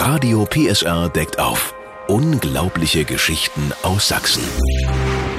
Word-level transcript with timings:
Radio 0.00 0.44
PSR 0.44 1.08
deckt 1.08 1.40
auf. 1.40 1.74
Unglaubliche 2.06 3.04
Geschichten 3.04 3.72
aus 3.82 4.06
Sachsen. 4.06 4.44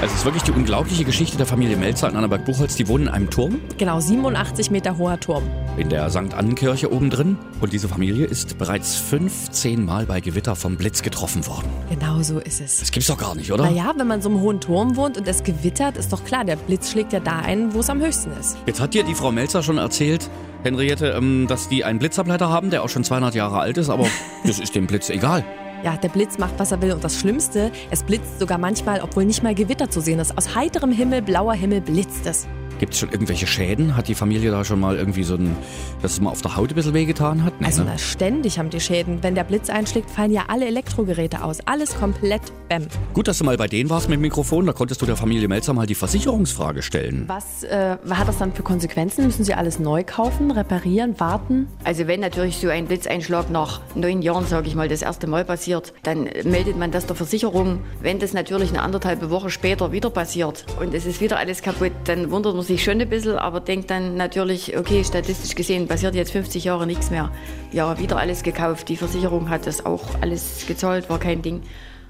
Also 0.02 0.14
es 0.14 0.20
ist 0.20 0.24
wirklich 0.24 0.44
die 0.44 0.52
unglaubliche 0.52 1.04
Geschichte 1.04 1.36
der 1.36 1.44
Familie 1.44 1.76
Melzer 1.76 2.08
in 2.08 2.16
Annaberg-Buchholz. 2.16 2.74
Die 2.74 2.88
wohnen 2.88 3.08
in 3.08 3.12
einem 3.12 3.28
Turm 3.28 3.60
Genau, 3.76 4.00
87 4.00 4.70
Meter 4.70 4.96
hoher 4.96 5.20
Turm. 5.20 5.42
in 5.76 5.90
der 5.90 6.08
St. 6.08 6.32
Annenkirche 6.34 6.90
oben 6.90 7.10
drin. 7.10 7.36
Und 7.60 7.74
diese 7.74 7.86
Familie 7.86 8.24
ist 8.24 8.56
bereits 8.56 8.96
15 8.96 9.84
Mal 9.84 10.06
bei 10.06 10.20
Gewitter 10.22 10.56
vom 10.56 10.76
Blitz 10.76 11.02
getroffen 11.02 11.46
worden. 11.46 11.68
Genau 11.90 12.22
so 12.22 12.38
ist 12.38 12.62
es. 12.62 12.78
Das 12.78 12.90
gibt's 12.92 13.08
doch 13.08 13.18
gar 13.18 13.34
nicht, 13.34 13.52
oder? 13.52 13.64
Naja, 13.64 13.92
wenn 13.94 14.06
man 14.06 14.22
so 14.22 14.30
einem 14.30 14.40
hohen 14.40 14.58
Turm 14.60 14.96
wohnt 14.96 15.18
und 15.18 15.28
es 15.28 15.42
gewittert, 15.42 15.98
ist 15.98 16.10
doch 16.14 16.24
klar, 16.24 16.44
der 16.46 16.56
Blitz 16.56 16.90
schlägt 16.90 17.12
ja 17.12 17.20
da 17.20 17.40
ein, 17.40 17.74
wo 17.74 17.80
es 17.80 17.90
am 17.90 18.00
höchsten 18.00 18.32
ist. 18.40 18.56
Jetzt 18.64 18.80
hat 18.80 18.94
dir 18.94 19.04
die 19.04 19.14
Frau 19.14 19.32
Melzer 19.32 19.62
schon 19.62 19.76
erzählt, 19.76 20.30
Henriette, 20.62 21.08
ähm, 21.10 21.46
dass 21.46 21.68
die 21.68 21.84
einen 21.84 21.98
Blitzableiter 21.98 22.48
haben, 22.48 22.70
der 22.70 22.82
auch 22.84 22.88
schon 22.88 23.04
200 23.04 23.34
Jahre 23.34 23.58
alt 23.60 23.76
ist, 23.76 23.90
aber 23.90 24.06
das 24.46 24.58
ist 24.60 24.74
dem 24.74 24.86
Blitz 24.86 25.10
egal. 25.10 25.44
Ja, 25.82 25.96
der 25.96 26.08
Blitz 26.08 26.38
macht, 26.38 26.58
was 26.58 26.72
er 26.72 26.82
will. 26.82 26.92
Und 26.92 27.02
das 27.02 27.18
Schlimmste, 27.18 27.72
es 27.90 28.02
blitzt 28.02 28.38
sogar 28.38 28.58
manchmal, 28.58 29.00
obwohl 29.00 29.24
nicht 29.24 29.42
mal 29.42 29.54
Gewitter 29.54 29.90
zu 29.90 30.00
sehen 30.00 30.18
ist. 30.18 30.36
Aus 30.36 30.54
heiterem 30.54 30.92
Himmel, 30.92 31.22
blauer 31.22 31.54
Himmel 31.54 31.80
blitzt 31.80 32.26
es. 32.26 32.46
Gibt 32.80 32.94
es 32.94 33.00
schon 33.00 33.10
irgendwelche 33.10 33.46
Schäden? 33.46 33.94
Hat 33.94 34.08
die 34.08 34.14
Familie 34.14 34.50
da 34.50 34.64
schon 34.64 34.80
mal 34.80 34.96
irgendwie 34.96 35.22
so 35.22 35.34
ein, 35.34 35.54
dass 36.00 36.12
es 36.12 36.20
mal 36.22 36.30
auf 36.30 36.40
der 36.40 36.56
Haut 36.56 36.70
ein 36.70 36.74
bisschen 36.74 36.94
wehgetan 36.94 37.44
hat? 37.44 37.60
Nee, 37.60 37.66
Also 37.66 37.84
ne? 37.84 37.98
ständig 37.98 38.58
haben 38.58 38.70
die 38.70 38.80
Schäden. 38.80 39.22
Wenn 39.22 39.34
der 39.34 39.44
Blitz 39.44 39.68
einschlägt, 39.68 40.10
fallen 40.10 40.32
ja 40.32 40.44
alle 40.48 40.64
Elektrogeräte 40.66 41.44
aus. 41.44 41.58
Alles 41.66 41.94
komplett 41.94 42.40
bäm. 42.70 42.86
Gut, 43.12 43.28
dass 43.28 43.36
du 43.36 43.44
mal 43.44 43.58
bei 43.58 43.66
denen 43.66 43.90
warst 43.90 44.08
mit 44.08 44.16
dem 44.16 44.22
Mikrofon, 44.22 44.64
da 44.64 44.72
konntest 44.72 45.02
du 45.02 45.04
der 45.04 45.16
Familie 45.16 45.46
Melzer 45.46 45.74
mal 45.74 45.84
die 45.86 45.94
Versicherungsfrage 45.94 46.80
stellen. 46.80 47.24
Was 47.26 47.64
äh, 47.64 47.98
hat 48.08 48.28
das 48.28 48.38
dann 48.38 48.54
für 48.54 48.62
Konsequenzen? 48.62 49.26
Müssen 49.26 49.44
sie 49.44 49.52
alles 49.52 49.78
neu 49.78 50.02
kaufen, 50.02 50.50
reparieren, 50.50 51.20
warten? 51.20 51.68
Also 51.84 52.06
wenn 52.06 52.20
natürlich 52.20 52.56
so 52.56 52.70
ein 52.70 52.86
Blitzeinschlag 52.86 53.50
nach 53.50 53.82
neun 53.94 54.22
Jahren, 54.22 54.46
sage 54.46 54.68
ich 54.68 54.74
mal, 54.74 54.88
das 54.88 55.02
erste 55.02 55.26
Mal 55.26 55.44
passiert, 55.44 55.92
dann 56.02 56.30
meldet 56.44 56.78
man 56.78 56.90
das 56.92 57.04
der 57.04 57.14
Versicherung. 57.14 57.80
Wenn 58.00 58.20
das 58.20 58.32
natürlich 58.32 58.70
eine 58.70 58.80
anderthalb 58.80 59.28
Woche 59.28 59.50
später 59.50 59.92
wieder 59.92 60.08
passiert 60.08 60.64
und 60.80 60.94
es 60.94 61.04
ist 61.04 61.20
wieder 61.20 61.36
alles 61.36 61.60
kaputt, 61.60 61.92
dann 62.04 62.30
wundert 62.30 62.54
man 62.54 62.64
sich 62.64 62.69
schon 62.78 63.00
ein 63.00 63.08
bisschen, 63.08 63.36
aber 63.36 63.60
denkt 63.60 63.90
dann 63.90 64.16
natürlich, 64.16 64.76
okay, 64.76 65.04
statistisch 65.04 65.54
gesehen 65.54 65.88
passiert 65.88 66.14
jetzt 66.14 66.32
50 66.32 66.64
Jahre 66.64 66.86
nichts 66.86 67.10
mehr. 67.10 67.30
Ja, 67.72 67.98
wieder 67.98 68.18
alles 68.18 68.42
gekauft. 68.42 68.88
Die 68.88 68.96
Versicherung 68.96 69.48
hat 69.50 69.66
das 69.66 69.84
auch 69.84 70.04
alles 70.20 70.64
gezahlt, 70.66 71.10
war 71.10 71.18
kein 71.18 71.42
Ding. 71.42 71.62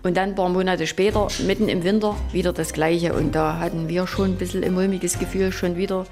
Und 0.02 0.16
dann 0.16 0.30
ein 0.30 0.34
paar 0.34 0.48
Monate 0.48 0.86
später, 0.86 1.28
mitten 1.46 1.68
im 1.68 1.84
Winter, 1.84 2.16
wieder 2.32 2.52
das 2.52 2.72
Gleiche. 2.72 3.12
Und 3.12 3.34
da 3.34 3.58
hatten 3.58 3.88
wir 3.88 4.06
schon 4.06 4.32
ein 4.32 4.36
bisschen 4.36 4.64
ein 4.64 4.72
mulmiges 4.72 5.18
Gefühl, 5.18 5.52
schon 5.52 5.76
wieder 5.76 6.06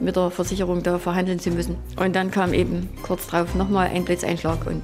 mit 0.00 0.16
der 0.16 0.30
Versicherung 0.30 0.82
da 0.82 0.98
verhandeln 0.98 1.38
zu 1.38 1.50
müssen. 1.50 1.76
Und 1.96 2.16
dann 2.16 2.30
kam 2.30 2.54
eben 2.54 2.88
kurz 3.02 3.26
drauf 3.26 3.54
nochmal 3.54 3.88
ein 3.88 4.04
Blitzeinschlag 4.04 4.66
und 4.66 4.82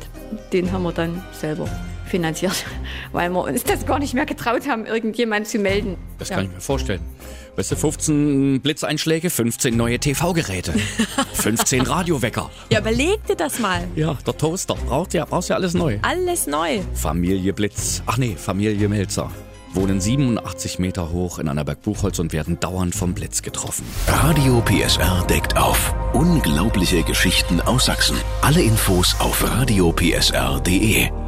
den 0.53 0.73
haben 0.73 0.83
wir 0.83 0.93
dann 0.93 1.23
selber 1.33 1.69
finanziert, 2.07 2.65
weil 3.13 3.31
wir 3.31 3.43
uns 3.43 3.65
das 3.65 3.87
gar 3.87 3.99
nicht 3.99 4.15
mehr 4.15 4.27
getraut 4.27 4.69
haben, 4.69 4.87
irgendjemand 4.87 5.49
zu 5.49 5.59
melden. 5.59 5.97
Das 6.19 6.31
kann 6.31 6.45
ich 6.45 6.51
mir 6.53 6.61
vorstellen. 6.61 7.01
Weißt 7.57 7.73
du, 7.73 7.77
15 7.77 8.61
Blitzeinschläge, 8.61 9.31
15 9.31 9.75
neue 9.75 9.99
TV-Geräte, 9.99 10.75
15 11.33 11.81
Radiowecker. 11.87 12.51
Ja, 12.71 12.81
überleg 12.81 13.25
dir 13.27 13.37
das 13.37 13.59
mal. 13.59 13.89
Ja, 13.95 14.19
der 14.27 14.37
Toaster. 14.37 14.75
Braucht 14.75 15.15
ja, 15.15 15.25
brauchst 15.25 15.49
ja 15.49 15.57
alles 15.57 15.73
neu. 15.73 15.99
Alles 16.03 16.47
neu. 16.47 16.81
Familie 16.95 17.55
Blitz. 17.55 18.03
Ach 18.05 18.19
nee, 18.19 18.37
Familie 18.37 18.89
Melzer. 18.91 19.31
Wohnen 19.77 20.01
87 20.01 20.79
Meter 20.79 21.13
hoch 21.13 21.39
in 21.39 21.49
Annaberg-Buchholz 21.49 22.19
und 22.19 22.33
werden 22.33 22.59
dauernd 22.59 22.95
vom 22.95 23.15
Blitz 23.15 23.43
getroffen. 23.43 23.85
Radio 24.09 24.63
PSR 24.63 25.25
deckt 25.29 25.57
auf. 25.57 25.95
Unglaubliche 26.13 27.03
Geschichten 27.03 27.61
aus 27.61 27.85
Sachsen. 27.85 28.17
Alle 28.43 28.63
Infos 28.63 29.15
auf 29.19 29.45
radiopsr.de. 29.45 31.26